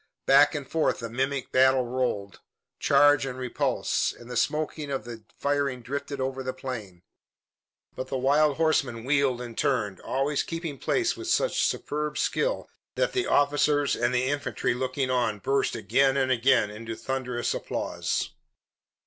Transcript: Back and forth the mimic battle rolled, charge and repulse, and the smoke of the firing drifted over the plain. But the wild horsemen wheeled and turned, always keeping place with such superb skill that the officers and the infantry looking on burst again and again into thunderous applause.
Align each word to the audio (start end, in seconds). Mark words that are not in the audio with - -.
Back 0.25 0.55
and 0.55 0.67
forth 0.67 0.97
the 0.97 1.11
mimic 1.11 1.51
battle 1.51 1.85
rolled, 1.85 2.39
charge 2.79 3.23
and 3.23 3.37
repulse, 3.37 4.11
and 4.11 4.31
the 4.31 4.35
smoke 4.35 4.75
of 4.79 5.03
the 5.03 5.25
firing 5.37 5.83
drifted 5.83 6.19
over 6.19 6.41
the 6.41 6.55
plain. 6.55 7.03
But 7.95 8.07
the 8.07 8.17
wild 8.17 8.57
horsemen 8.57 9.03
wheeled 9.03 9.41
and 9.41 9.55
turned, 9.55 9.99
always 10.01 10.41
keeping 10.41 10.79
place 10.79 11.15
with 11.15 11.27
such 11.27 11.61
superb 11.65 12.17
skill 12.17 12.67
that 12.95 13.13
the 13.13 13.27
officers 13.27 13.95
and 13.95 14.11
the 14.11 14.23
infantry 14.25 14.73
looking 14.73 15.11
on 15.11 15.37
burst 15.37 15.75
again 15.75 16.17
and 16.17 16.31
again 16.31 16.71
into 16.71 16.95
thunderous 16.95 17.53
applause. 17.53 18.31